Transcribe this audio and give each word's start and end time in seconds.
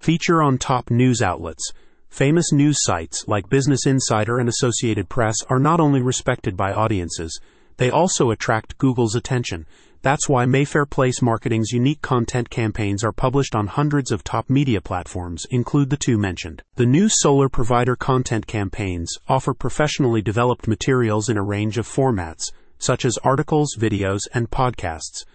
Feature 0.00 0.40
on 0.40 0.56
top 0.56 0.90
news 0.90 1.20
outlets. 1.20 1.72
Famous 2.08 2.52
news 2.52 2.78
sites 2.80 3.28
like 3.28 3.50
Business 3.50 3.84
Insider 3.84 4.38
and 4.38 4.48
Associated 4.48 5.10
Press 5.10 5.36
are 5.50 5.58
not 5.58 5.78
only 5.78 6.00
respected 6.00 6.56
by 6.56 6.72
audiences, 6.72 7.38
they 7.76 7.90
also 7.90 8.30
attract 8.30 8.78
Google's 8.78 9.14
attention. 9.14 9.66
That's 10.00 10.26
why 10.26 10.46
Mayfair 10.46 10.86
Place 10.86 11.20
Marketing's 11.20 11.72
unique 11.72 12.00
content 12.00 12.48
campaigns 12.48 13.04
are 13.04 13.12
published 13.12 13.54
on 13.54 13.66
hundreds 13.66 14.10
of 14.10 14.24
top 14.24 14.48
media 14.48 14.80
platforms, 14.80 15.44
include 15.50 15.90
the 15.90 15.98
two 15.98 16.16
mentioned. 16.16 16.62
The 16.76 16.86
new 16.86 17.10
solar 17.10 17.50
provider 17.50 17.94
content 17.94 18.46
campaigns 18.46 19.18
offer 19.28 19.52
professionally 19.52 20.22
developed 20.22 20.66
materials 20.66 21.28
in 21.28 21.36
a 21.36 21.42
range 21.42 21.76
of 21.76 21.86
formats, 21.86 22.44
such 22.78 23.04
as 23.04 23.18
articles, 23.18 23.76
videos, 23.78 24.20
and 24.32 24.50
podcasts. 24.50 25.26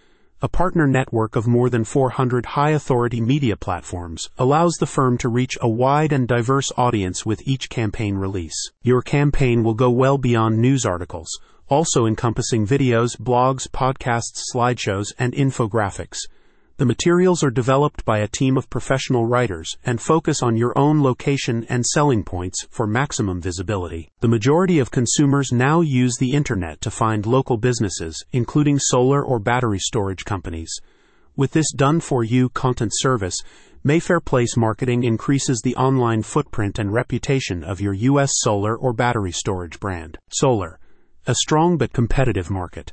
A 0.42 0.48
partner 0.48 0.86
network 0.86 1.34
of 1.34 1.46
more 1.46 1.70
than 1.70 1.84
400 1.84 2.44
high 2.44 2.70
authority 2.70 3.22
media 3.22 3.56
platforms 3.56 4.28
allows 4.36 4.74
the 4.74 4.86
firm 4.86 5.16
to 5.18 5.30
reach 5.30 5.56
a 5.62 5.68
wide 5.68 6.12
and 6.12 6.28
diverse 6.28 6.70
audience 6.76 7.24
with 7.24 7.40
each 7.48 7.70
campaign 7.70 8.16
release. 8.16 8.70
Your 8.82 9.00
campaign 9.00 9.64
will 9.64 9.72
go 9.72 9.90
well 9.90 10.18
beyond 10.18 10.58
news 10.58 10.84
articles 10.84 11.28
also 11.68 12.06
encompassing 12.06 12.66
videos, 12.66 13.16
blogs, 13.16 13.68
podcasts, 13.68 14.42
slideshows, 14.54 15.12
and 15.18 15.32
infographics. 15.32 16.18
The 16.78 16.84
materials 16.84 17.42
are 17.42 17.50
developed 17.50 18.04
by 18.04 18.18
a 18.18 18.28
team 18.28 18.58
of 18.58 18.68
professional 18.68 19.24
writers 19.24 19.78
and 19.84 19.98
focus 19.98 20.42
on 20.42 20.58
your 20.58 20.76
own 20.78 21.02
location 21.02 21.64
and 21.70 21.86
selling 21.86 22.22
points 22.22 22.66
for 22.70 22.86
maximum 22.86 23.40
visibility. 23.40 24.10
The 24.20 24.28
majority 24.28 24.78
of 24.78 24.90
consumers 24.90 25.52
now 25.52 25.80
use 25.80 26.16
the 26.18 26.32
internet 26.32 26.82
to 26.82 26.90
find 26.90 27.24
local 27.24 27.56
businesses, 27.56 28.22
including 28.30 28.78
solar 28.78 29.24
or 29.24 29.38
battery 29.38 29.78
storage 29.78 30.26
companies. 30.26 30.70
With 31.34 31.52
this 31.52 31.72
done 31.72 32.00
for 32.00 32.22
you 32.22 32.50
content 32.50 32.92
service, 32.94 33.36
Mayfair 33.82 34.20
Place 34.20 34.54
Marketing 34.54 35.02
increases 35.02 35.62
the 35.64 35.76
online 35.76 36.22
footprint 36.22 36.78
and 36.78 36.92
reputation 36.92 37.64
of 37.64 37.80
your 37.80 37.94
U.S. 37.94 38.32
solar 38.34 38.76
or 38.76 38.92
battery 38.92 39.32
storage 39.32 39.80
brand. 39.80 40.18
Solar 40.30 40.78
a 41.28 41.34
strong 41.34 41.76
but 41.76 41.92
competitive 41.92 42.50
market. 42.50 42.92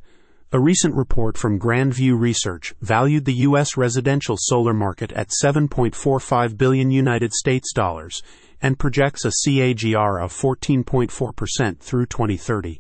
A 0.56 0.60
recent 0.60 0.94
report 0.94 1.36
from 1.36 1.58
Grand 1.58 1.96
View 1.96 2.16
Research 2.16 2.76
valued 2.80 3.26
the 3.26 3.42
U.S. 3.48 3.76
residential 3.76 4.36
solar 4.38 4.72
market 4.72 5.12
at 5.14 5.32
7.45 5.44 6.60
billion 6.60 6.92
United 6.92 7.34
States 7.34 7.74
dollars 7.74 8.22
and 8.62 8.78
projects 8.78 9.26
a 9.26 9.32
CAGR 9.32 10.24
of 10.24 10.32
14.4% 10.32 11.80
through 11.80 12.06
2030. 12.06 12.80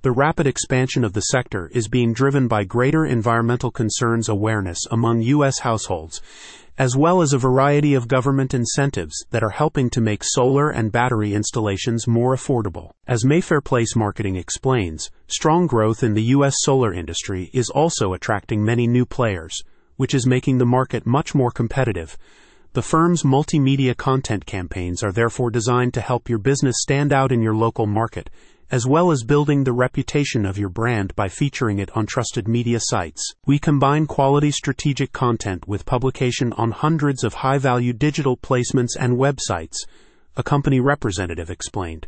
The 0.00 0.12
rapid 0.12 0.46
expansion 0.46 1.04
of 1.04 1.12
the 1.12 1.20
sector 1.20 1.70
is 1.74 1.88
being 1.88 2.14
driven 2.14 2.48
by 2.48 2.64
greater 2.64 3.04
environmental 3.04 3.70
concerns 3.70 4.30
awareness 4.30 4.78
among 4.90 5.20
U.S. 5.20 5.58
households 5.58 6.22
as 6.80 6.96
well 6.96 7.20
as 7.20 7.34
a 7.34 7.38
variety 7.38 7.92
of 7.92 8.08
government 8.08 8.54
incentives 8.54 9.26
that 9.28 9.42
are 9.42 9.50
helping 9.50 9.90
to 9.90 10.00
make 10.00 10.24
solar 10.24 10.70
and 10.70 10.90
battery 10.90 11.34
installations 11.34 12.08
more 12.08 12.34
affordable. 12.34 12.92
As 13.06 13.22
Mayfair 13.22 13.60
Place 13.60 13.94
Marketing 13.94 14.36
explains, 14.36 15.10
strong 15.26 15.66
growth 15.66 16.02
in 16.02 16.14
the 16.14 16.22
U.S. 16.36 16.54
solar 16.60 16.94
industry 16.94 17.50
is 17.52 17.68
also 17.68 18.14
attracting 18.14 18.64
many 18.64 18.86
new 18.86 19.04
players, 19.04 19.62
which 19.96 20.14
is 20.14 20.26
making 20.26 20.56
the 20.56 20.64
market 20.64 21.04
much 21.04 21.34
more 21.34 21.50
competitive. 21.50 22.16
The 22.72 22.80
firm's 22.80 23.24
multimedia 23.24 23.94
content 23.94 24.46
campaigns 24.46 25.02
are 25.02 25.12
therefore 25.12 25.50
designed 25.50 25.92
to 25.92 26.00
help 26.00 26.30
your 26.30 26.38
business 26.38 26.76
stand 26.78 27.12
out 27.12 27.30
in 27.30 27.42
your 27.42 27.54
local 27.54 27.86
market 27.86 28.30
as 28.70 28.86
well 28.86 29.10
as 29.10 29.24
building 29.24 29.64
the 29.64 29.72
reputation 29.72 30.46
of 30.46 30.56
your 30.56 30.68
brand 30.68 31.14
by 31.16 31.28
featuring 31.28 31.80
it 31.80 31.90
on 31.96 32.06
trusted 32.06 32.46
media 32.46 32.78
sites. 32.80 33.34
We 33.44 33.58
combine 33.58 34.06
quality 34.06 34.52
strategic 34.52 35.12
content 35.12 35.66
with 35.66 35.86
publication 35.86 36.52
on 36.52 36.70
hundreds 36.70 37.24
of 37.24 37.34
high 37.34 37.58
value 37.58 37.92
digital 37.92 38.36
placements 38.36 38.96
and 38.98 39.16
websites, 39.16 39.76
a 40.36 40.44
company 40.44 40.78
representative 40.78 41.50
explained. 41.50 42.06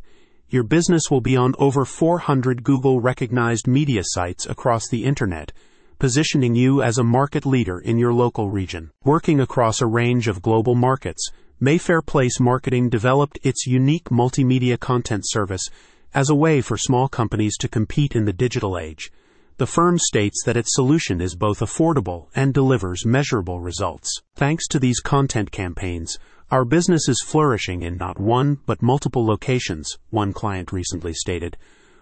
Your 0.50 0.62
business 0.62 1.10
will 1.10 1.20
be 1.20 1.36
on 1.36 1.54
over 1.58 1.84
400 1.84 2.62
Google 2.62 3.00
recognized 3.00 3.66
media 3.66 4.02
sites 4.04 4.46
across 4.46 4.88
the 4.88 5.04
internet, 5.04 5.50
positioning 5.98 6.54
you 6.54 6.80
as 6.80 6.98
a 6.98 7.04
market 7.04 7.44
leader 7.44 7.80
in 7.80 7.98
your 7.98 8.12
local 8.12 8.50
region. 8.50 8.92
Working 9.02 9.40
across 9.40 9.80
a 9.80 9.86
range 9.86 10.28
of 10.28 10.42
global 10.42 10.76
markets, 10.76 11.28
Mayfair 11.58 12.02
Place 12.02 12.38
Marketing 12.38 12.88
developed 12.88 13.38
its 13.42 13.66
unique 13.66 14.10
multimedia 14.10 14.78
content 14.78 15.22
service 15.26 15.68
as 16.14 16.28
a 16.28 16.34
way 16.34 16.60
for 16.60 16.76
small 16.76 17.08
companies 17.08 17.56
to 17.56 17.68
compete 17.68 18.14
in 18.14 18.24
the 18.24 18.32
digital 18.32 18.78
age. 18.78 19.10
The 19.58 19.66
firm 19.66 19.98
states 19.98 20.42
that 20.44 20.56
its 20.56 20.74
solution 20.74 21.20
is 21.20 21.34
both 21.34 21.60
affordable 21.60 22.28
and 22.34 22.52
delivers 22.52 23.06
measurable 23.06 23.60
results. 23.60 24.22
Thanks 24.34 24.66
to 24.68 24.78
these 24.78 25.00
content 25.00 25.50
campaigns, 25.50 26.18
our 26.50 26.64
business 26.64 27.08
is 27.08 27.22
flourishing 27.24 27.82
in 27.82 27.96
not 27.96 28.18
one, 28.20 28.58
but 28.66 28.82
multiple 28.82 29.24
locations, 29.24 29.96
one 30.10 30.32
client 30.32 30.72
recently 30.72 31.14
stated. 31.14 31.56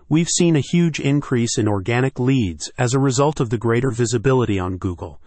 We've 0.08 0.28
seen 0.28 0.56
a 0.56 0.60
huge 0.60 0.98
increase 0.98 1.56
in 1.56 1.68
organic 1.68 2.18
leads 2.18 2.70
as 2.76 2.94
a 2.94 2.98
result 2.98 3.40
of 3.40 3.50
the 3.50 3.58
greater 3.58 3.90
visibility 3.90 4.58
on 4.58 4.76
Google 4.76 5.20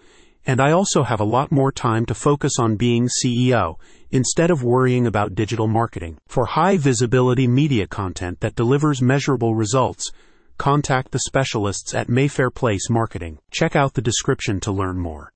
and 0.45 0.59
I 0.59 0.71
also 0.71 1.03
have 1.03 1.19
a 1.19 1.25
lot 1.25 1.51
more 1.51 1.71
time 1.71 2.05
to 2.07 2.13
focus 2.13 2.53
on 2.59 2.75
being 2.75 3.07
CEO 3.07 3.75
instead 4.11 4.51
of 4.51 4.63
worrying 4.63 5.07
about 5.07 5.35
digital 5.35 5.67
marketing. 5.67 6.17
For 6.27 6.45
high 6.45 6.77
visibility 6.77 7.47
media 7.47 7.87
content 7.87 8.41
that 8.41 8.55
delivers 8.55 9.01
measurable 9.01 9.55
results, 9.55 10.11
contact 10.57 11.11
the 11.11 11.19
specialists 11.19 11.95
at 11.95 12.09
Mayfair 12.09 12.49
Place 12.49 12.89
Marketing. 12.89 13.39
Check 13.51 13.75
out 13.75 13.93
the 13.93 14.01
description 14.01 14.59
to 14.61 14.71
learn 14.71 14.99
more. 14.99 15.31